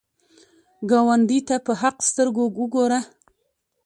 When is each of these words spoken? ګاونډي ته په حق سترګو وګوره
ګاونډي 0.89 1.39
ته 1.47 1.55
په 1.65 1.73
حق 1.81 1.97
سترګو 2.09 2.43
وګوره 2.59 2.99